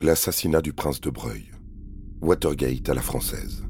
L'assassinat 0.00 0.62
du 0.62 0.72
prince 0.72 1.00
de 1.00 1.10
Breuil. 1.10 1.50
Watergate 2.20 2.88
à 2.88 2.94
la 2.94 3.02
française. 3.02 3.64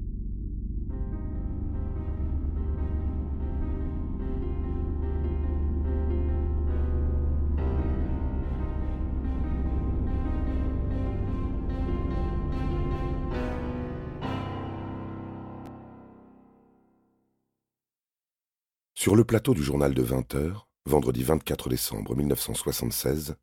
Sur 18.95 19.17
le 19.17 19.25
plateau 19.25 19.55
du 19.55 19.63
journal 19.63 19.95
de 19.95 20.03
20 20.03 20.35
h 20.35 20.53
vendredi 20.85 21.23
24 21.23 21.71
décembre 21.71 22.15
1976, 22.15 23.37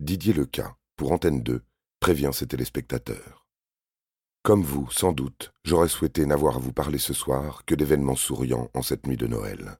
Didier 0.00 0.32
Leca, 0.32 0.76
pour 0.96 1.12
Antenne 1.12 1.44
2, 1.44 1.62
prévient 2.04 2.32
ses 2.34 2.46
téléspectateurs. 2.46 3.46
Comme 4.42 4.62
vous, 4.62 4.90
sans 4.90 5.12
doute, 5.12 5.54
j'aurais 5.64 5.88
souhaité 5.88 6.26
n'avoir 6.26 6.56
à 6.56 6.58
vous 6.58 6.74
parler 6.74 6.98
ce 6.98 7.14
soir 7.14 7.64
que 7.64 7.74
d'événements 7.74 8.14
souriants 8.14 8.68
en 8.74 8.82
cette 8.82 9.06
nuit 9.06 9.16
de 9.16 9.26
Noël. 9.26 9.78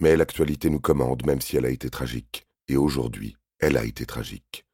Mais 0.00 0.16
l'actualité 0.16 0.70
nous 0.70 0.80
commande 0.80 1.26
même 1.26 1.42
si 1.42 1.58
elle 1.58 1.66
a 1.66 1.68
été 1.68 1.90
tragique, 1.90 2.46
et 2.66 2.78
aujourd'hui, 2.78 3.36
elle 3.58 3.76
a 3.76 3.84
été 3.84 4.06
tragique. 4.06 4.64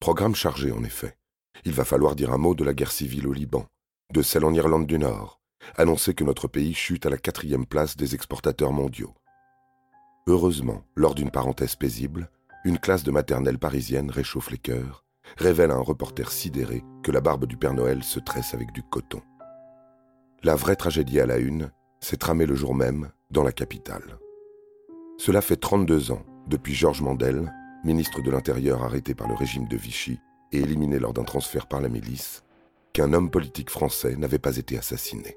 Programme 0.00 0.34
chargé, 0.34 0.70
en 0.70 0.84
effet. 0.84 1.16
Il 1.64 1.72
va 1.72 1.86
falloir 1.86 2.14
dire 2.14 2.30
un 2.30 2.36
mot 2.36 2.54
de 2.54 2.62
la 2.62 2.74
guerre 2.74 2.92
civile 2.92 3.26
au 3.26 3.32
Liban, 3.32 3.64
de 4.12 4.20
celle 4.20 4.44
en 4.44 4.52
Irlande 4.52 4.86
du 4.86 4.98
Nord, 4.98 5.40
annoncer 5.78 6.12
que 6.12 6.24
notre 6.24 6.46
pays 6.46 6.74
chute 6.74 7.06
à 7.06 7.10
la 7.10 7.16
quatrième 7.16 7.64
place 7.64 7.96
des 7.96 8.14
exportateurs 8.14 8.72
mondiaux. 8.72 9.14
Heureusement, 10.26 10.84
lors 10.94 11.14
d'une 11.14 11.30
parenthèse 11.30 11.74
paisible, 11.74 12.30
une 12.66 12.78
classe 12.78 13.02
de 13.02 13.10
maternelle 13.10 13.58
parisienne 13.58 14.10
réchauffe 14.10 14.50
les 14.50 14.58
cœurs, 14.58 15.03
révèle 15.36 15.70
à 15.70 15.74
un 15.74 15.80
reporter 15.80 16.30
sidéré 16.30 16.84
que 17.02 17.12
la 17.12 17.20
barbe 17.20 17.46
du 17.46 17.56
Père 17.56 17.74
Noël 17.74 18.02
se 18.02 18.20
tresse 18.20 18.54
avec 18.54 18.72
du 18.72 18.82
coton. 18.82 19.20
La 20.42 20.54
vraie 20.54 20.76
tragédie 20.76 21.20
à 21.20 21.26
la 21.26 21.38
une 21.38 21.70
s'est 22.00 22.16
tramée 22.16 22.46
le 22.46 22.54
jour 22.54 22.74
même 22.74 23.10
dans 23.30 23.44
la 23.44 23.52
capitale. 23.52 24.18
Cela 25.18 25.40
fait 25.40 25.56
32 25.56 26.12
ans 26.12 26.22
depuis 26.46 26.74
Georges 26.74 27.02
Mandel, 27.02 27.52
ministre 27.84 28.20
de 28.20 28.30
l'Intérieur 28.30 28.82
arrêté 28.82 29.14
par 29.14 29.28
le 29.28 29.34
régime 29.34 29.66
de 29.68 29.76
Vichy 29.76 30.18
et 30.52 30.58
éliminé 30.58 30.98
lors 30.98 31.14
d'un 31.14 31.24
transfert 31.24 31.66
par 31.66 31.80
la 31.80 31.88
milice, 31.88 32.42
qu'un 32.92 33.12
homme 33.12 33.30
politique 33.30 33.70
français 33.70 34.16
n'avait 34.16 34.38
pas 34.38 34.56
été 34.56 34.76
assassiné. 34.78 35.36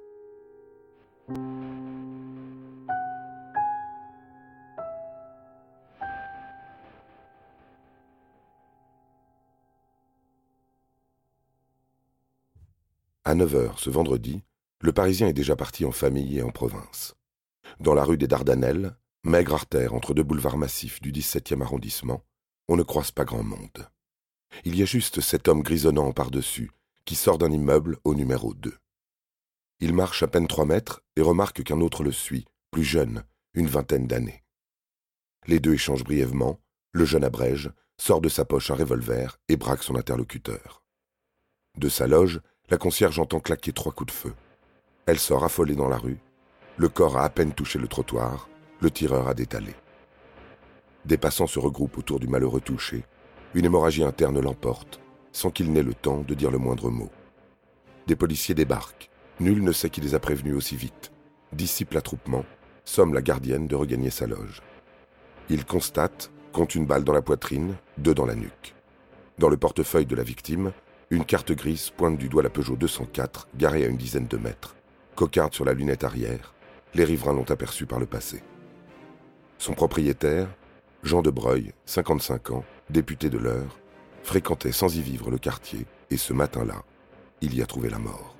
À 13.27 13.35
9h 13.35 13.77
ce 13.77 13.89
vendredi, 13.89 14.41
le 14.79 14.93
Parisien 14.93 15.27
est 15.27 15.33
déjà 15.33 15.57
parti 15.57 15.83
en 15.83 15.91
famille 15.91 16.37
et 16.37 16.43
en 16.43 16.49
province. 16.49 17.13
Dans 17.81 17.93
la 17.93 18.05
rue 18.05 18.17
des 18.17 18.29
Dardanelles, 18.29 18.95
maigre 19.25 19.53
artère 19.53 19.93
entre 19.93 20.13
deux 20.13 20.23
boulevards 20.23 20.57
massifs 20.57 21.01
du 21.01 21.11
17e 21.11 21.61
arrondissement, 21.61 22.23
on 22.69 22.77
ne 22.77 22.83
croise 22.83 23.11
pas 23.11 23.25
grand 23.25 23.43
monde. 23.43 23.89
Il 24.63 24.77
y 24.77 24.81
a 24.81 24.85
juste 24.85 25.19
cet 25.19 25.49
homme 25.49 25.61
grisonnant 25.61 26.13
par-dessus 26.13 26.71
qui 27.03 27.15
sort 27.15 27.37
d'un 27.37 27.51
immeuble 27.51 27.97
au 28.05 28.15
numéro 28.15 28.53
2. 28.53 28.73
Il 29.81 29.93
marche 29.93 30.23
à 30.23 30.27
peine 30.29 30.47
trois 30.47 30.63
mètres 30.63 31.01
et 31.17 31.21
remarque 31.21 31.65
qu'un 31.65 31.81
autre 31.81 32.03
le 32.03 32.13
suit, 32.13 32.45
plus 32.71 32.85
jeune, 32.85 33.25
une 33.53 33.67
vingtaine 33.67 34.07
d'années. 34.07 34.45
Les 35.47 35.59
deux 35.59 35.73
échangent 35.73 36.05
brièvement, 36.05 36.61
le 36.93 37.03
jeune 37.03 37.25
abrège, 37.25 37.73
sort 37.99 38.21
de 38.21 38.29
sa 38.29 38.45
poche 38.45 38.71
un 38.71 38.75
revolver 38.75 39.37
et 39.49 39.57
braque 39.57 39.83
son 39.83 39.97
interlocuteur. 39.97 40.85
De 41.77 41.89
sa 41.89 42.07
loge, 42.07 42.39
la 42.69 42.77
concierge 42.77 43.19
entend 43.19 43.39
claquer 43.39 43.71
trois 43.71 43.93
coups 43.93 44.13
de 44.13 44.17
feu. 44.17 44.33
Elle 45.05 45.19
sort 45.19 45.45
affolée 45.45 45.75
dans 45.75 45.87
la 45.87 45.97
rue. 45.97 46.19
Le 46.75 46.89
corps 46.89 47.17
a 47.17 47.23
à 47.23 47.29
peine 47.29 47.53
touché 47.53 47.79
le 47.79 47.87
trottoir. 47.87 48.49
Le 48.81 48.91
tireur 48.91 49.27
a 49.27 49.33
détalé. 49.33 49.73
Des 51.05 51.17
passants 51.17 51.47
se 51.47 51.59
regroupent 51.59 51.97
autour 51.97 52.19
du 52.19 52.27
malheureux 52.27 52.59
touché. 52.59 53.05
Une 53.53 53.65
hémorragie 53.65 54.03
interne 54.03 54.41
l'emporte, 54.41 54.99
sans 55.31 55.49
qu'il 55.49 55.71
n'ait 55.71 55.81
le 55.81 55.93
temps 55.93 56.21
de 56.27 56.33
dire 56.33 56.51
le 56.51 56.57
moindre 56.57 56.89
mot. 56.89 57.09
Des 58.05 58.17
policiers 58.17 58.53
débarquent. 58.53 59.09
Nul 59.39 59.63
ne 59.63 59.71
sait 59.71 59.89
qui 59.89 60.01
les 60.01 60.15
a 60.15 60.19
prévenus 60.19 60.55
aussi 60.55 60.75
vite. 60.75 61.11
Dissipe 61.53 61.93
l'attroupement, 61.93 62.43
somme 62.83 63.13
la 63.13 63.21
gardienne 63.21 63.67
de 63.67 63.75
regagner 63.75 64.09
sa 64.09 64.27
loge. 64.27 64.61
Il 65.49 65.63
constate, 65.63 66.31
compte 66.51 66.75
une 66.75 66.85
balle 66.85 67.05
dans 67.05 67.13
la 67.13 67.21
poitrine, 67.21 67.75
deux 67.97 68.13
dans 68.13 68.25
la 68.25 68.35
nuque. 68.35 68.75
Dans 69.37 69.47
le 69.47 69.57
portefeuille 69.57 70.05
de 70.05 70.15
la 70.15 70.23
victime, 70.23 70.73
une 71.09 71.23
carte 71.23 71.53
grise 71.53 71.89
pointe 71.89 72.17
du 72.17 72.27
doigt 72.27 72.43
la 72.43 72.49
Peugeot 72.49 72.75
204, 72.75 73.47
garée 73.55 73.85
à 73.85 73.87
une 73.87 73.97
dizaine 73.97 74.27
de 74.27 74.37
mètres. 74.37 74.75
Cocarde 75.15 75.53
sur 75.53 75.63
la 75.63 75.73
lunette 75.73 76.03
arrière, 76.03 76.53
les 76.93 77.05
riverains 77.05 77.33
l'ont 77.33 77.49
aperçu 77.49 77.85
par 77.85 77.99
le 77.99 78.05
passé. 78.05 78.43
Son 79.57 79.73
propriétaire, 79.73 80.49
Jean 81.03 81.21
de 81.21 81.29
Breuil, 81.29 81.71
55 81.85 82.51
ans, 82.51 82.65
député 82.89 83.29
de 83.29 83.37
l'heure, 83.37 83.79
fréquentait 84.23 84.73
sans 84.73 84.95
y 84.97 85.01
vivre 85.01 85.31
le 85.31 85.37
quartier 85.37 85.85
et 86.09 86.17
ce 86.17 86.33
matin-là, 86.33 86.83
il 87.41 87.55
y 87.55 87.61
a 87.61 87.65
trouvé 87.65 87.89
la 87.89 87.99
mort. 87.99 88.35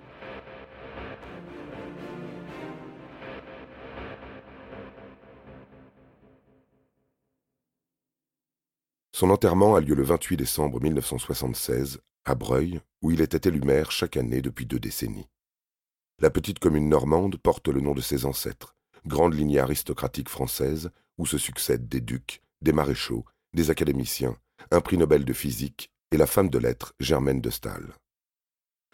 Son 9.13 9.31
enterrement 9.31 9.75
a 9.75 9.79
lieu 9.79 9.95
le 9.95 10.03
28 10.03 10.37
décembre 10.37 10.79
1976 10.79 12.01
à 12.27 12.35
Breuil, 12.35 12.81
où 13.01 13.11
il 13.11 13.21
était 13.21 13.47
élu 13.47 13.61
maire 13.61 13.91
chaque 13.91 14.17
année 14.17 14.41
depuis 14.41 14.65
deux 14.65 14.79
décennies. 14.79 15.29
La 16.19 16.29
petite 16.29 16.59
commune 16.59 16.89
normande 16.89 17.37
porte 17.37 17.69
le 17.69 17.79
nom 17.79 17.93
de 17.93 18.01
ses 18.01 18.25
ancêtres, 18.25 18.75
grande 19.05 19.33
lignée 19.33 19.59
aristocratique 19.59 20.29
française 20.29 20.89
où 21.17 21.25
se 21.25 21.37
succèdent 21.37 21.87
des 21.87 22.01
ducs, 22.01 22.41
des 22.61 22.73
maréchaux, 22.73 23.25
des 23.53 23.69
académiciens, 23.69 24.37
un 24.71 24.81
prix 24.81 24.97
Nobel 24.97 25.25
de 25.25 25.33
physique 25.33 25.89
et 26.11 26.17
la 26.17 26.27
femme 26.27 26.49
de 26.49 26.57
lettres 26.57 26.93
Germaine 26.99 27.41
de 27.41 27.49
Stahl. 27.49 27.93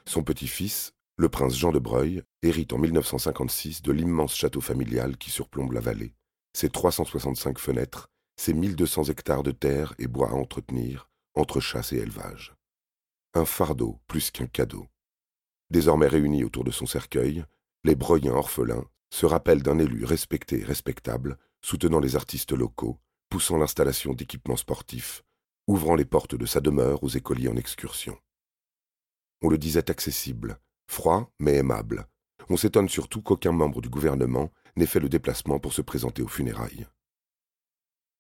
Son 0.05 0.23
petit-fils, 0.23 0.93
le 1.17 1.29
prince 1.29 1.57
Jean 1.57 1.71
de 1.71 1.79
Breuil, 1.79 2.21
hérite 2.43 2.73
en 2.73 2.77
1956 2.77 3.81
de 3.81 3.91
l'immense 3.91 4.35
château 4.35 4.61
familial 4.61 5.17
qui 5.17 5.31
surplombe 5.31 5.71
la 5.71 5.79
vallée, 5.79 6.13
ses 6.53 6.69
365 6.69 7.57
fenêtres 7.57 8.09
ses 8.35 8.53
1200 8.53 9.05
hectares 9.05 9.43
de 9.43 9.51
terre 9.51 9.93
et 9.99 10.07
bois 10.07 10.29
à 10.29 10.33
entretenir, 10.33 11.09
entre 11.35 11.59
chasse 11.59 11.93
et 11.93 11.97
élevage. 11.97 12.53
Un 13.35 13.45
fardeau 13.45 13.99
plus 14.07 14.29
qu'un 14.29 14.45
cadeau. 14.45 14.87
Désormais 15.71 16.07
réunis 16.07 16.43
autour 16.43 16.63
de 16.63 16.69
son 16.69 16.85
cercueil, 16.85 17.43
les 17.83 17.95
Breuiens 17.95 18.35
orphelins 18.35 18.85
se 19.09 19.25
rappellent 19.25 19.63
d'un 19.63 19.79
élu 19.79 20.05
respecté 20.05 20.59
et 20.59 20.63
respectable, 20.63 21.39
soutenant 21.61 21.99
les 21.99 22.15
artistes 22.15 22.51
locaux, 22.51 22.99
poussant 23.29 23.57
l'installation 23.57 24.13
d'équipements 24.13 24.55
sportifs, 24.55 25.23
ouvrant 25.65 25.95
les 25.95 26.05
portes 26.05 26.35
de 26.35 26.45
sa 26.45 26.61
demeure 26.61 27.03
aux 27.03 27.09
écoliers 27.09 27.47
en 27.47 27.55
excursion. 27.55 28.15
On 29.41 29.49
le 29.49 29.57
disait 29.57 29.89
accessible, 29.89 30.59
froid 30.87 31.31
mais 31.39 31.55
aimable. 31.55 32.07
On 32.49 32.57
s'étonne 32.57 32.89
surtout 32.89 33.23
qu'aucun 33.23 33.51
membre 33.51 33.81
du 33.81 33.89
gouvernement 33.89 34.51
n'ait 34.75 34.85
fait 34.85 34.99
le 34.99 35.09
déplacement 35.09 35.59
pour 35.59 35.73
se 35.73 35.81
présenter 35.81 36.21
aux 36.21 36.27
funérailles. 36.27 36.85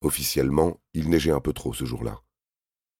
Officiellement, 0.01 0.81
il 0.93 1.09
neigeait 1.09 1.31
un 1.31 1.39
peu 1.39 1.53
trop 1.53 1.73
ce 1.73 1.85
jour-là. 1.85 2.21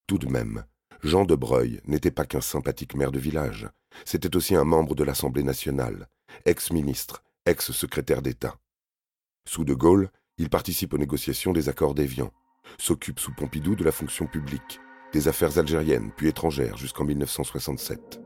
Tout 0.07 0.18
de 0.19 0.28
même, 0.28 0.66
Jean 1.03 1.25
de 1.25 1.36
Breuil 1.36 1.81
n'était 1.86 2.12
pas 2.12 2.24
qu'un 2.24 2.40
sympathique 2.40 2.96
maire 2.96 3.12
de 3.12 3.19
village, 3.19 3.68
c'était 4.06 4.38
aussi 4.38 4.56
un 4.56 4.64
membre 4.64 4.96
de 4.96 5.03
l'Assemblée 5.03 5.44
nationale, 5.44 6.08
ex-ministre, 6.46 7.24
ex-secrétaire 7.46 8.22
d'État. 8.22 8.56
Sous 9.46 9.66
De 9.66 9.74
Gaulle, 9.74 10.09
il 10.38 10.50
participe 10.50 10.94
aux 10.94 10.97
négociations 10.97 11.52
des 11.52 11.68
accords 11.68 11.94
d'Évian, 11.94 12.31
s'occupe 12.78 13.19
sous 13.19 13.34
Pompidou 13.34 13.75
de 13.75 13.84
la 13.84 13.91
fonction 13.91 14.28
publique, 14.28 14.80
des 15.12 15.28
affaires 15.28 15.58
algériennes 15.58 16.12
puis 16.16 16.29
étrangères 16.29 16.78
jusqu'en 16.78 17.03
1967. 17.03 18.22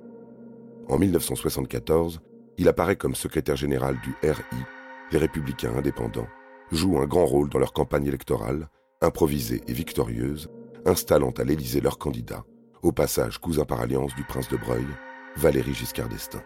En 0.87 0.99
1974, 0.99 2.21
il 2.59 2.67
apparaît 2.67 2.95
comme 2.95 3.15
secrétaire 3.15 3.55
général 3.55 3.99
du 4.01 4.13
RI, 4.21 4.63
les 5.11 5.17
Républicains 5.17 5.75
indépendants, 5.75 6.27
jouent 6.71 6.99
un 6.99 7.07
grand 7.07 7.25
rôle 7.25 7.49
dans 7.49 7.59
leur 7.59 7.73
campagne 7.73 8.05
électorale, 8.05 8.69
improvisée 9.01 9.63
et 9.67 9.73
victorieuse, 9.73 10.47
installant 10.85 11.31
à 11.31 11.43
l'Élysée 11.43 11.81
leur 11.81 11.97
candidat, 11.97 12.45
au 12.87 12.93
passage 12.93 13.37
cousin 13.37 13.65
par 13.65 13.81
alliance 13.81 14.15
du 14.15 14.23
prince 14.23 14.47
de 14.47 14.55
Breuil, 14.55 14.87
Valéry 15.35 15.73
Giscard 15.73 16.07
d'Estaing. 16.07 16.41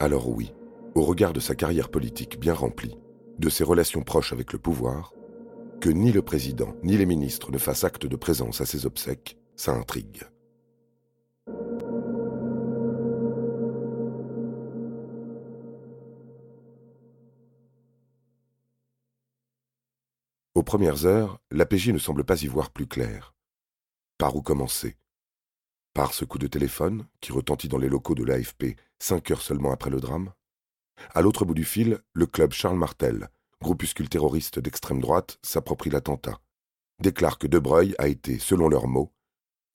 Alors 0.00 0.30
oui, 0.30 0.54
au 0.94 1.02
regard 1.02 1.34
de 1.34 1.40
sa 1.40 1.54
carrière 1.54 1.90
politique 1.90 2.40
bien 2.40 2.54
remplie, 2.54 2.98
de 3.38 3.50
ses 3.50 3.64
relations 3.64 4.02
proches 4.02 4.32
avec 4.32 4.54
le 4.54 4.58
pouvoir, 4.58 5.12
que 5.82 5.90
ni 5.90 6.10
le 6.10 6.22
président 6.22 6.74
ni 6.82 6.96
les 6.96 7.04
ministres 7.04 7.52
ne 7.52 7.58
fassent 7.58 7.84
acte 7.84 8.06
de 8.06 8.16
présence 8.16 8.62
à 8.62 8.66
ses 8.66 8.86
obsèques, 8.86 9.36
ça 9.56 9.72
intrigue. 9.72 10.22
Aux 20.54 20.62
premières 20.62 21.04
heures, 21.04 21.40
l'APJ 21.50 21.90
ne 21.90 21.98
semble 21.98 22.24
pas 22.24 22.42
y 22.42 22.46
voir 22.46 22.70
plus 22.70 22.86
clair. 22.86 23.33
Par 24.16 24.36
où 24.36 24.42
commencer? 24.42 24.96
Par 25.92 26.14
ce 26.14 26.24
coup 26.24 26.38
de 26.38 26.46
téléphone, 26.46 27.08
qui 27.20 27.32
retentit 27.32 27.68
dans 27.68 27.78
les 27.78 27.88
locaux 27.88 28.14
de 28.14 28.22
l'AFP 28.22 28.76
cinq 29.00 29.32
heures 29.32 29.42
seulement 29.42 29.72
après 29.72 29.90
le 29.90 30.00
drame? 30.00 30.32
À 31.14 31.20
l'autre 31.20 31.44
bout 31.44 31.54
du 31.54 31.64
fil, 31.64 32.00
le 32.12 32.26
club 32.26 32.52
Charles 32.52 32.78
Martel, 32.78 33.28
groupuscule 33.60 34.08
terroriste 34.08 34.60
d'extrême 34.60 35.00
droite, 35.00 35.38
s'approprie 35.42 35.90
l'attentat, 35.90 36.40
déclare 37.00 37.38
que 37.38 37.48
De 37.48 37.58
Breuil 37.58 37.96
a 37.98 38.06
été, 38.06 38.38
selon 38.38 38.68
leurs 38.68 38.86
mots, 38.86 39.12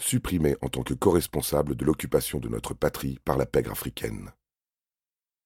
supprimé 0.02 0.56
en 0.62 0.70
tant 0.70 0.84
que 0.84 0.94
co-responsable 0.94 1.76
de 1.76 1.84
l'occupation 1.84 2.40
de 2.40 2.48
notre 2.48 2.74
patrie 2.74 3.20
par 3.26 3.36
la 3.36 3.46
pègre 3.46 3.74
africaine. 3.74 4.32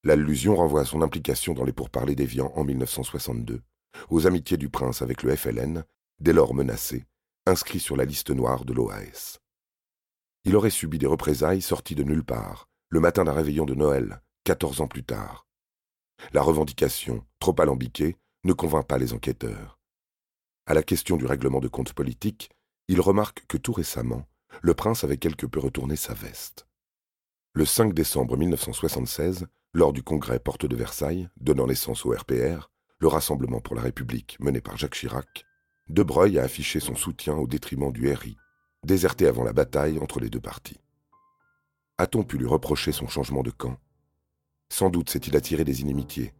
L'allusion 0.04 0.56
renvoie 0.56 0.82
à 0.82 0.86
son 0.86 1.02
implication 1.02 1.56
dans 1.56 1.64
les 1.64 1.74
pourparlers 1.74 2.16
d'Évian 2.16 2.52
en 2.56 2.64
1962, 2.64 3.64
aux 4.12 4.28
amitiés 4.28 4.58
du 4.58 4.70
prince 4.70 5.02
avec 5.02 5.24
le 5.24 5.36
FLN, 5.36 5.84
dès 6.20 6.34
lors 6.34 6.54
menacé, 6.54 7.06
inscrit 7.46 7.80
sur 7.80 7.98
la 7.98 8.06
liste 8.06 8.30
noire 8.30 8.66
de 8.66 8.74
l'OAS. 8.74 9.40
Il 10.46 10.56
aurait 10.56 10.70
subi 10.70 10.98
des 10.98 11.08
représailles 11.08 11.62
sorties 11.62 11.96
de 11.96 12.04
nulle 12.04 12.24
part, 12.24 12.68
le 12.90 13.00
matin 13.00 13.24
d'un 13.24 13.34
réveillon 13.34 13.66
de 13.66 13.76
Noël, 13.76 14.22
quatorze 14.44 14.82
ans 14.82 14.88
plus 14.88 15.04
tard. 15.04 15.46
La 16.32 16.42
revendication, 16.42 17.26
trop 17.40 17.56
alambiquée, 17.60 18.18
ne 18.44 18.54
convainc 18.54 18.88
pas 18.88 18.98
les 18.98 19.14
enquêteurs. 19.14 19.80
À 20.66 20.74
la 20.74 20.84
question 20.84 21.18
du 21.18 21.26
règlement 21.26 21.60
de 21.60 21.68
compte 21.68 21.94
politique, 21.94 22.50
il 22.88 23.02
remarque 23.02 23.46
que 23.48 23.58
tout 23.58 23.74
récemment, 23.74 24.26
le 24.62 24.74
prince 24.74 25.04
avait 25.04 25.18
quelque 25.18 25.46
peu 25.46 25.60
retourné 25.60 25.96
sa 25.96 26.14
veste. 26.14 26.68
Le 27.54 27.66
5 27.66 27.94
décembre 27.94 28.38
1976, 28.38 29.48
lors 29.74 29.94
du 29.94 30.04
congrès 30.04 30.40
Porte 30.40 30.66
de 30.66 30.76
Versailles, 30.76 31.30
donnant 31.38 31.68
naissance 31.68 32.06
au 32.06 32.12
RPR, 32.12 32.70
le 33.00 33.08
Rassemblement 33.08 33.60
pour 33.60 33.76
la 33.76 33.82
République 33.82 34.38
mené 34.40 34.62
par 34.62 34.78
Jacques 34.78 34.96
Chirac, 34.96 35.46
De 35.90 36.04
Breuil 36.04 36.40
a 36.40 36.44
affiché 36.44 36.80
son 36.80 36.96
soutien 36.96 37.36
au 37.36 37.48
détriment 37.48 37.92
du 37.92 38.12
RI, 38.12 38.38
déserté 38.84 39.28
avant 39.28 39.44
la 39.44 39.54
bataille 39.54 40.00
entre 40.00 40.20
les 40.20 40.30
deux 40.30 40.40
partis. 40.40 40.80
A-t-on 41.98 42.24
pu 42.24 42.38
lui 42.38 42.48
reprocher 42.48 42.92
son 42.92 43.08
changement 43.08 43.44
de 43.44 43.52
camp? 43.52 43.78
Sans 44.70 44.90
doute 44.90 45.10
s'est-il 45.10 45.36
attiré 45.36 45.64
des 45.64 45.82
inimitiés, 45.82 46.34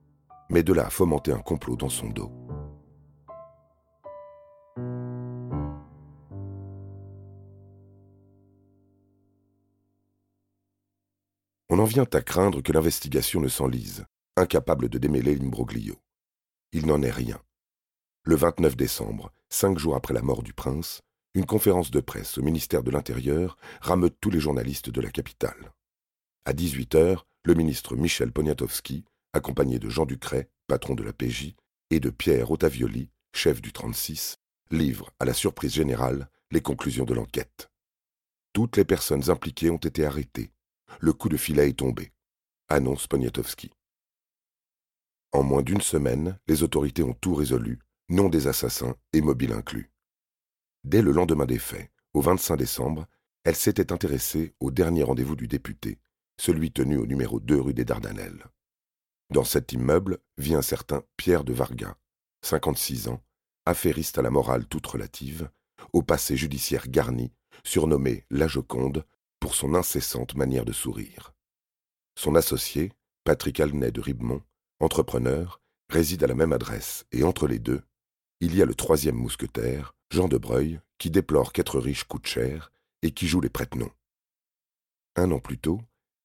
mais 0.50 0.64
de 0.64 0.74
là 0.74 0.88
à 0.88 0.90
fomenter 0.90 1.32
un 1.32 1.40
complot 1.40 1.76
dans 1.76 1.90
son 1.90 2.10
dos. 2.10 2.32
On 11.70 11.80
en 11.80 11.86
vient 11.86 12.08
à 12.14 12.22
craindre 12.22 12.62
que 12.62 12.72
l'investigation 12.72 13.42
ne 13.42 13.48
s'enlise, 13.48 14.06
incapable 14.38 14.90
de 14.90 14.98
démêler 14.98 15.36
l'imbroglio. 15.36 15.96
Il 16.72 16.88
n'en 16.88 17.02
est 17.02 17.12
rien. 17.12 17.40
Le 18.26 18.38
29 18.38 18.78
décembre, 18.78 19.34
cinq 19.50 19.78
jours 19.78 19.98
après 19.98 20.14
la 20.14 20.22
mort 20.22 20.44
du 20.44 20.54
prince, 20.54 21.02
une 21.34 21.46
conférence 21.46 21.92
de 21.92 22.00
presse 22.00 22.38
au 22.38 22.42
ministère 22.42 22.82
de 22.82 22.90
l'Intérieur 22.90 23.58
rameute 23.82 24.16
tous 24.22 24.30
les 24.30 24.40
journalistes 24.40 24.90
de 24.90 25.02
la 25.02 25.12
capitale. 25.12 25.74
À 26.46 26.54
18 26.54 26.96
heures, 26.96 27.28
le 27.44 27.54
ministre 27.54 27.98
Michel 27.98 28.32
Poniatowski, 28.32 29.04
accompagné 29.34 29.78
de 29.78 29.90
Jean 29.90 30.06
Ducret, 30.06 30.48
patron 30.68 30.96
de 30.96 31.04
la 31.04 31.12
PJ, 31.12 31.54
et 31.90 32.00
de 32.00 32.10
Pierre 32.10 32.50
Otavioli, 32.50 33.10
chef 33.36 33.62
du 33.62 33.74
36, 33.74 34.38
livre, 34.72 35.12
à 35.20 35.26
la 35.26 35.34
surprise 35.34 35.74
générale, 35.74 36.30
les 36.50 36.62
conclusions 36.62 37.04
de 37.04 37.14
l'enquête. 37.14 37.70
Toutes 38.54 38.78
les 38.78 38.86
personnes 38.86 39.30
impliquées 39.30 39.70
ont 39.70 39.76
été 39.76 40.06
arrêtées, 40.06 40.54
le 41.02 41.12
coup 41.12 41.28
de 41.28 41.36
filet 41.36 41.68
est 41.68 41.80
tombé, 41.80 42.14
annonce 42.70 43.06
Poniatowski. 43.06 43.72
En 45.34 45.44
moins 45.44 45.62
d'une 45.62 45.82
semaine, 45.82 46.40
les 46.48 46.64
autorités 46.64 47.04
ont 47.04 47.16
tout 47.16 47.36
résolu, 47.36 47.80
nom 48.14 48.30
des 48.30 48.48
assassins 48.48 48.96
et 49.12 49.22
mobile 49.22 49.54
inclus. 49.54 49.92
Dès 50.84 51.02
le 51.02 51.12
lendemain 51.12 51.46
des 51.46 51.60
faits, 51.60 51.92
au 52.14 52.22
25 52.22 52.58
décembre, 52.58 53.08
elle 53.44 53.56
s'était 53.56 53.92
intéressée 53.92 54.54
au 54.60 54.72
dernier 54.72 55.04
rendez-vous 55.04 55.36
du 55.36 55.48
député, 55.48 56.00
celui 56.40 56.72
tenu 56.72 56.98
au 56.98 57.06
numéro 57.06 57.40
2 57.40 57.60
rue 57.60 57.74
des 57.74 57.86
Dardanelles. 57.86 58.46
Dans 59.30 59.44
cet 59.44 59.74
immeuble 59.74 60.20
vit 60.38 60.54
un 60.54 60.62
certain 60.62 61.04
Pierre 61.18 61.44
de 61.44 61.54
Varga, 61.54 61.98
56 62.44 63.08
ans, 63.08 63.22
affairiste 63.66 64.18
à 64.18 64.22
la 64.22 64.30
morale 64.30 64.68
toute 64.68 64.86
relative, 64.86 65.50
au 65.92 66.04
passé 66.04 66.38
judiciaire 66.38 66.88
garni, 66.88 67.34
surnommé 67.64 68.26
La 68.30 68.48
Joconde, 68.48 69.06
pour 69.40 69.56
son 69.56 69.74
incessante 69.74 70.36
manière 70.36 70.66
de 70.66 70.72
sourire. 70.72 71.34
Son 72.16 72.36
associé, 72.36 72.94
Patrick 73.24 73.60
Alnay 73.60 73.92
de 73.92 74.02
Ribemont, 74.02 74.44
entrepreneur, 74.80 75.62
réside 75.90 76.24
à 76.24 76.28
la 76.28 76.36
même 76.36 76.54
adresse, 76.54 77.06
et 77.12 77.24
entre 77.24 77.48
les 77.48 77.60
deux, 77.60 77.82
il 78.44 78.58
y 78.58 78.62
a 78.62 78.66
le 78.66 78.76
troisième 78.76 79.16
mousquetaire, 79.16 79.96
Jean 80.10 80.28
de 80.28 80.38
Breuil, 80.38 80.82
qui 80.98 81.10
déplore 81.10 81.54
qu'être 81.54 81.80
riche 81.80 82.04
coûte 82.04 82.28
cher 82.28 82.74
et 83.02 83.12
qui 83.12 83.26
joue 83.26 83.40
les 83.40 83.50
prête-noms. 83.50 83.92
Un 85.16 85.32
an 85.32 85.40
plus 85.40 85.58
tôt, 85.58 85.80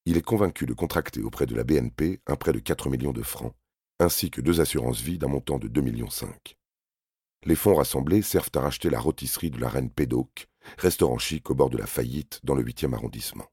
il 0.04 0.16
est 0.16 0.22
convaincu 0.22 0.66
de 0.66 0.72
contracter 0.72 1.22
auprès 1.22 1.46
de 1.46 1.54
la 1.54 1.62
BNP 1.62 2.20
un 2.26 2.34
prêt 2.34 2.52
de 2.52 2.58
4 2.58 2.90
millions 2.90 3.12
de 3.12 3.22
francs, 3.22 3.54
ainsi 4.00 4.32
que 4.32 4.40
deux 4.40 4.60
assurances 4.60 5.00
vie 5.00 5.16
d'un 5.16 5.28
montant 5.28 5.60
de 5.60 5.68
2,5 5.68 5.82
millions. 5.82 6.08
Les 7.44 7.54
fonds 7.54 7.76
rassemblés 7.76 8.22
servent 8.22 8.50
à 8.56 8.62
racheter 8.62 8.90
la 8.90 8.98
rôtisserie 8.98 9.52
de 9.52 9.60
la 9.60 9.68
reine 9.68 9.90
Pédoc, 9.90 10.48
restaurant 10.76 11.18
chic 11.18 11.48
au 11.50 11.54
bord 11.54 11.70
de 11.70 11.78
la 11.78 11.86
faillite 11.86 12.40
dans 12.42 12.56
le 12.56 12.64
8e 12.64 12.94
arrondissement. 12.94 13.46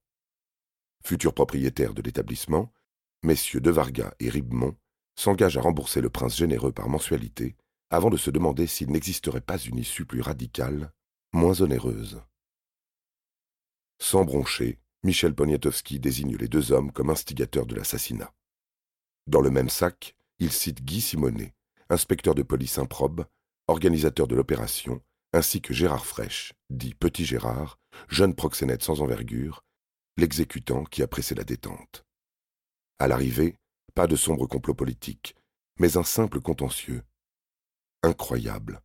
Futurs 1.05 1.35
propriétaires 1.35 1.93
de 1.93 2.01
l'établissement, 2.01 2.73
messieurs 3.21 3.61
De 3.61 3.69
Varga 3.69 4.15
et 4.19 4.29
Ribemont 4.29 4.75
s'engagent 5.15 5.57
à 5.57 5.61
rembourser 5.61 6.01
le 6.01 6.09
prince 6.09 6.35
généreux 6.35 6.71
par 6.71 6.89
mensualité 6.89 7.55
avant 7.89 8.09
de 8.09 8.17
se 8.17 8.31
demander 8.31 8.67
s'il 8.67 8.91
n'existerait 8.91 9.41
pas 9.41 9.57
une 9.57 9.77
issue 9.77 10.05
plus 10.05 10.21
radicale, 10.21 10.91
moins 11.33 11.61
onéreuse. 11.61 12.21
Sans 13.99 14.25
broncher, 14.25 14.79
Michel 15.03 15.33
Poniatowski 15.33 15.99
désigne 15.99 16.35
les 16.35 16.47
deux 16.47 16.71
hommes 16.71 16.91
comme 16.91 17.09
instigateurs 17.09 17.65
de 17.65 17.75
l'assassinat. 17.75 18.33
Dans 19.27 19.41
le 19.41 19.51
même 19.51 19.69
sac, 19.69 20.15
il 20.39 20.51
cite 20.51 20.83
Guy 20.83 21.01
Simonet, 21.01 21.53
inspecteur 21.89 22.35
de 22.35 22.43
police 22.43 22.77
improbe, 22.77 23.25
organisateur 23.67 24.27
de 24.27 24.35
l'opération 24.35 25.01
ainsi 25.35 25.61
que 25.61 25.73
Gérard 25.73 26.05
Fraîche, 26.05 26.53
dit 26.69 26.93
Petit 26.93 27.25
Gérard, 27.25 27.77
jeune 28.07 28.33
proxénète 28.33 28.83
sans 28.83 29.01
envergure, 29.01 29.63
l'exécutant 30.17 30.85
qui 30.85 31.03
a 31.03 31.07
pressé 31.07 31.35
la 31.35 31.43
détente. 31.43 32.05
À 32.99 33.07
l'arrivée, 33.07 33.57
pas 33.93 34.07
de 34.07 34.15
sombre 34.15 34.47
complot 34.47 34.73
politique, 34.73 35.35
mais 35.77 35.97
un 35.97 36.03
simple 36.03 36.39
contentieux. 36.39 37.03
Incroyable. 38.05 38.83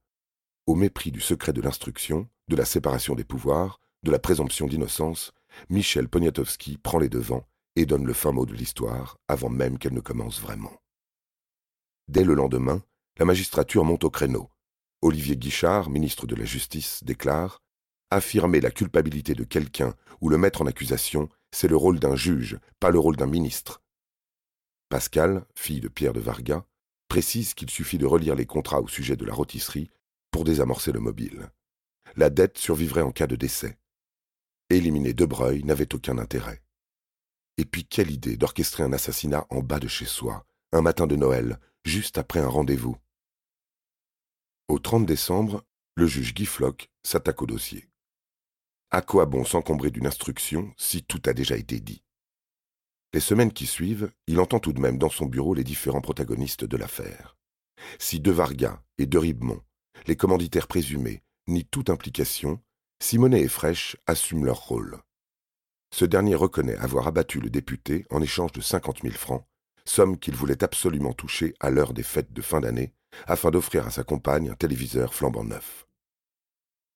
Au 0.66 0.74
mépris 0.74 1.10
du 1.10 1.20
secret 1.20 1.52
de 1.52 1.60
l'instruction, 1.60 2.26
de 2.48 2.56
la 2.56 2.64
séparation 2.64 3.14
des 3.14 3.22
pouvoirs, 3.22 3.78
de 4.02 4.10
la 4.10 4.18
présomption 4.18 4.66
d'innocence, 4.66 5.34
Michel 5.68 6.08
Poniatowski 6.08 6.78
prend 6.78 6.98
les 6.98 7.10
devants 7.10 7.46
et 7.76 7.84
donne 7.84 8.06
le 8.06 8.14
fin 8.14 8.32
mot 8.32 8.46
de 8.46 8.54
l'histoire 8.54 9.18
avant 9.28 9.50
même 9.50 9.76
qu'elle 9.76 9.92
ne 9.92 10.00
commence 10.00 10.40
vraiment. 10.40 10.72
Dès 12.08 12.24
le 12.24 12.32
lendemain, 12.32 12.82
la 13.18 13.26
magistrature 13.26 13.84
monte 13.84 14.04
au 14.04 14.10
créneau, 14.10 14.48
Olivier 15.02 15.36
Guichard, 15.36 15.90
ministre 15.90 16.26
de 16.26 16.34
la 16.34 16.46
Justice, 16.46 17.04
déclare 17.04 17.60
Affirmer 18.10 18.62
la 18.62 18.70
culpabilité 18.70 19.34
de 19.34 19.44
quelqu'un 19.44 19.94
ou 20.22 20.30
le 20.30 20.38
mettre 20.38 20.62
en 20.62 20.66
accusation, 20.66 21.28
c'est 21.50 21.68
le 21.68 21.76
rôle 21.76 22.00
d'un 22.00 22.16
juge, 22.16 22.58
pas 22.78 22.88
le 22.88 22.98
rôle 22.98 23.16
d'un 23.16 23.26
ministre. 23.26 23.82
Pascal, 24.88 25.44
fille 25.54 25.80
de 25.80 25.88
Pierre 25.88 26.14
de 26.14 26.20
Varga, 26.20 26.64
précise 27.10 27.54
qu'il 27.54 27.68
suffit 27.68 27.98
de 27.98 28.06
relire 28.06 28.36
les 28.36 28.46
contrats 28.46 28.80
au 28.80 28.86
sujet 28.86 29.16
de 29.16 29.24
la 29.24 29.34
rôtisserie 29.34 29.90
pour 30.30 30.44
désamorcer 30.44 30.92
le 30.92 31.00
mobile. 31.00 31.50
La 32.14 32.30
dette 32.30 32.56
survivrait 32.56 33.02
en 33.02 33.10
cas 33.10 33.26
de 33.26 33.34
décès. 33.34 33.78
Éliminer 34.70 35.12
De 35.12 35.24
Breuil 35.26 35.64
n'avait 35.64 35.92
aucun 35.92 36.18
intérêt. 36.18 36.62
Et 37.58 37.64
puis 37.64 37.84
quelle 37.84 38.12
idée 38.12 38.36
d'orchestrer 38.36 38.84
un 38.84 38.92
assassinat 38.92 39.44
en 39.50 39.60
bas 39.60 39.80
de 39.80 39.88
chez 39.88 40.06
soi, 40.06 40.46
un 40.70 40.82
matin 40.82 41.08
de 41.08 41.16
Noël, 41.16 41.58
juste 41.84 42.16
après 42.16 42.38
un 42.38 42.46
rendez-vous. 42.46 42.96
Au 44.68 44.78
30 44.78 45.04
décembre, 45.04 45.64
le 45.96 46.06
juge 46.06 46.32
Guy 46.32 46.48
s'attaque 47.02 47.42
au 47.42 47.46
dossier. 47.46 47.88
À 48.92 49.02
quoi 49.02 49.26
bon 49.26 49.44
s'encombrer 49.44 49.90
d'une 49.90 50.06
instruction 50.06 50.72
si 50.76 51.02
tout 51.02 51.22
a 51.26 51.32
déjà 51.32 51.56
été 51.56 51.80
dit? 51.80 52.04
Les 53.12 53.20
semaines 53.20 53.52
qui 53.52 53.66
suivent, 53.66 54.12
il 54.28 54.38
entend 54.38 54.60
tout 54.60 54.72
de 54.72 54.80
même 54.80 54.98
dans 54.98 55.10
son 55.10 55.26
bureau 55.26 55.54
les 55.54 55.64
différents 55.64 56.00
protagonistes 56.00 56.64
de 56.64 56.76
l'affaire. 56.76 57.36
Si 57.98 58.20
De 58.20 58.30
Varga 58.30 58.82
et 58.98 59.06
De 59.06 59.18
Ribemont, 59.18 59.62
les 60.06 60.16
commanditaires 60.16 60.68
présumés, 60.68 61.22
nient 61.48 61.66
toute 61.70 61.90
implication, 61.90 62.60
Simonet 63.02 63.40
et 63.40 63.48
Fraîche 63.48 63.96
assument 64.06 64.44
leur 64.44 64.60
rôle. 64.60 65.00
Ce 65.92 66.04
dernier 66.04 66.36
reconnaît 66.36 66.76
avoir 66.76 67.08
abattu 67.08 67.40
le 67.40 67.50
député 67.50 68.06
en 68.10 68.22
échange 68.22 68.52
de 68.52 68.60
cinquante 68.60 69.02
mille 69.02 69.16
francs, 69.16 69.44
somme 69.84 70.18
qu'il 70.18 70.36
voulait 70.36 70.62
absolument 70.62 71.12
toucher 71.12 71.54
à 71.58 71.70
l'heure 71.70 71.94
des 71.94 72.04
fêtes 72.04 72.32
de 72.32 72.42
fin 72.42 72.60
d'année 72.60 72.92
afin 73.26 73.50
d'offrir 73.50 73.86
à 73.86 73.90
sa 73.90 74.04
compagne 74.04 74.50
un 74.50 74.54
téléviseur 74.54 75.14
flambant 75.14 75.42
neuf. 75.42 75.88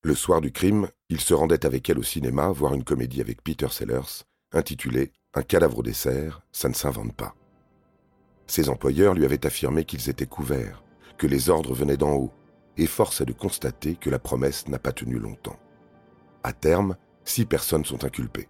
Le 0.04 0.14
soir 0.14 0.40
du 0.40 0.52
crime, 0.52 0.88
il 1.08 1.20
se 1.20 1.34
rendait 1.34 1.66
avec 1.66 1.88
elle 1.90 1.98
au 1.98 2.04
cinéma 2.04 2.52
voir 2.52 2.74
une 2.74 2.84
comédie 2.84 3.20
avec 3.20 3.42
Peter 3.42 3.68
Sellers, 3.68 4.22
intitulée 4.52 5.12
Un 5.34 5.42
cadavre 5.42 5.78
au 5.78 5.82
dessert, 5.82 6.42
ça 6.52 6.68
ne 6.68 6.74
s'invente 6.74 7.12
pas. 7.12 7.34
Ses 8.46 8.68
employeurs 8.68 9.14
lui 9.14 9.24
avaient 9.24 9.46
affirmé 9.46 9.84
qu'ils 9.84 10.08
étaient 10.08 10.26
couverts, 10.26 10.84
que 11.18 11.26
les 11.26 11.50
ordres 11.50 11.74
venaient 11.74 11.96
d'en 11.96 12.12
haut, 12.12 12.32
et 12.76 12.86
force 12.86 13.20
est 13.20 13.26
de 13.26 13.32
constater 13.32 13.96
que 13.96 14.10
la 14.10 14.18
promesse 14.18 14.68
n'a 14.68 14.78
pas 14.78 14.92
tenu 14.92 15.18
longtemps. 15.18 15.58
À 16.42 16.52
terme, 16.52 16.96
six 17.24 17.46
personnes 17.46 17.84
sont 17.84 18.04
inculpées. 18.04 18.48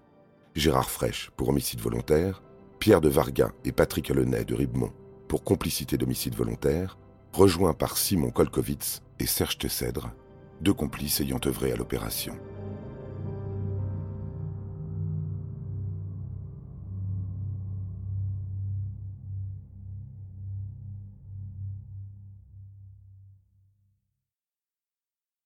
Gérard 0.55 0.91
Fraîche 0.91 1.31
pour 1.37 1.49
homicide 1.49 1.81
volontaire, 1.81 2.43
Pierre 2.79 3.01
de 3.01 3.09
Varga 3.09 3.53
et 3.65 3.73
Patrick 3.73 4.11
Alenay 4.11 4.45
de 4.45 4.55
Ribemont 4.55 4.93
pour 5.29 5.43
complicité 5.43 5.97
d'homicide 5.97 6.35
volontaire, 6.35 6.99
rejoints 7.33 7.75
par 7.75 7.97
Simon 7.97 8.31
Kolkovitz 8.31 9.03
et 9.19 9.27
Serge 9.27 9.59
Tessèdre, 9.59 10.13
deux 10.61 10.75
complices 10.75 11.21
ayant 11.21 11.41
œuvré 11.47 11.73
à 11.73 11.77
l'opération. 11.77 12.39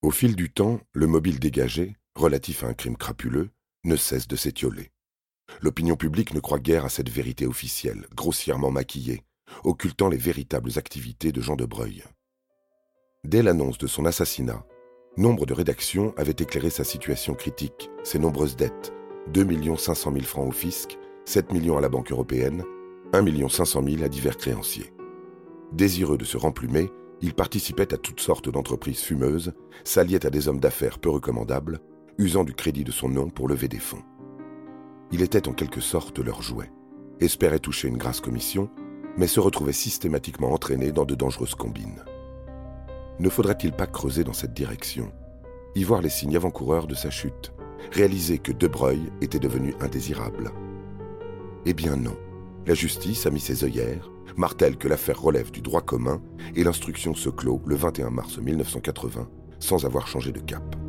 Au 0.08 0.10
fil 0.10 0.36
du 0.36 0.50
temps, 0.50 0.80
le 0.94 1.06
mobile 1.06 1.38
dégagé, 1.38 1.94
relatif 2.14 2.64
à 2.64 2.68
un 2.68 2.72
crime 2.72 2.96
crapuleux, 2.96 3.50
ne 3.84 3.94
cesse 3.94 4.26
de 4.26 4.36
s'étioler. 4.36 4.90
L'opinion 5.60 5.96
publique 5.96 6.32
ne 6.32 6.40
croit 6.40 6.60
guère 6.60 6.86
à 6.86 6.88
cette 6.88 7.10
vérité 7.10 7.46
officielle, 7.46 8.06
grossièrement 8.16 8.70
maquillée, 8.70 9.22
occultant 9.64 10.08
les 10.08 10.16
véritables 10.16 10.78
activités 10.78 11.30
de 11.30 11.42
Jean 11.42 11.56
de 11.56 11.66
Breuil. 11.66 12.04
Dès 13.24 13.42
l'annonce 13.42 13.76
de 13.76 13.86
son 13.86 14.06
assassinat, 14.06 14.64
nombre 15.18 15.44
de 15.44 15.52
rédactions 15.52 16.14
avaient 16.16 16.30
éclairé 16.30 16.70
sa 16.70 16.84
situation 16.84 17.34
critique, 17.34 17.90
ses 18.02 18.18
nombreuses 18.18 18.56
dettes, 18.56 18.94
2 19.34 19.76
500 19.76 20.10
000 20.10 20.24
francs 20.24 20.48
au 20.48 20.52
fisc, 20.52 20.96
7 21.26 21.52
millions 21.52 21.76
à 21.76 21.82
la 21.82 21.90
Banque 21.90 22.12
européenne, 22.12 22.64
1 23.12 23.48
500 23.50 23.82
000 23.86 24.02
à 24.02 24.08
divers 24.08 24.38
créanciers. 24.38 24.90
Désireux 25.72 26.16
de 26.16 26.24
se 26.24 26.38
remplumer, 26.38 26.90
il 27.20 27.34
participait 27.34 27.92
à 27.92 27.98
toutes 27.98 28.20
sortes 28.20 28.48
d'entreprises 28.48 29.00
fumeuses, 29.00 29.52
s'alliait 29.84 30.24
à 30.24 30.30
des 30.30 30.48
hommes 30.48 30.60
d'affaires 30.60 30.98
peu 30.98 31.10
recommandables, 31.10 31.80
usant 32.18 32.44
du 32.44 32.54
crédit 32.54 32.84
de 32.84 32.92
son 32.92 33.08
nom 33.08 33.28
pour 33.28 33.48
lever 33.48 33.68
des 33.68 33.78
fonds. 33.78 34.02
Il 35.10 35.22
était 35.22 35.48
en 35.48 35.52
quelque 35.52 35.80
sorte 35.80 36.18
leur 36.18 36.42
jouet, 36.42 36.70
espérait 37.20 37.58
toucher 37.58 37.88
une 37.88 37.96
grasse 37.96 38.20
commission, 38.20 38.70
mais 39.16 39.26
se 39.26 39.40
retrouvait 39.40 39.72
systématiquement 39.72 40.52
entraîné 40.52 40.92
dans 40.92 41.04
de 41.04 41.14
dangereuses 41.14 41.54
combines. 41.54 42.04
Ne 43.18 43.28
faudrait-il 43.28 43.72
pas 43.72 43.86
creuser 43.86 44.22
dans 44.22 44.32
cette 44.32 44.54
direction, 44.54 45.10
y 45.74 45.82
voir 45.82 46.02
les 46.02 46.10
signes 46.10 46.36
avant-coureurs 46.36 46.86
de 46.86 46.94
sa 46.94 47.10
chute, 47.10 47.52
réaliser 47.92 48.38
que 48.38 48.52
De 48.52 48.68
Breuil 48.68 49.10
était 49.20 49.40
devenu 49.40 49.74
indésirable? 49.80 50.52
Eh 51.66 51.74
bien 51.74 51.96
non. 51.96 52.16
La 52.66 52.74
justice 52.74 53.26
a 53.26 53.30
mis 53.30 53.40
ses 53.40 53.64
œillères, 53.64 54.10
martèle 54.36 54.76
que 54.76 54.88
l'affaire 54.88 55.20
relève 55.20 55.50
du 55.50 55.60
droit 55.60 55.82
commun 55.82 56.20
et 56.54 56.64
l'instruction 56.64 57.14
se 57.14 57.28
clôt 57.28 57.62
le 57.66 57.76
21 57.76 58.10
mars 58.10 58.38
1980 58.38 59.28
sans 59.60 59.84
avoir 59.84 60.06
changé 60.06 60.32
de 60.32 60.40
cap. 60.40 60.87